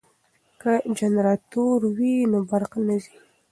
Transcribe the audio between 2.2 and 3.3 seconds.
نو برق نه ځي.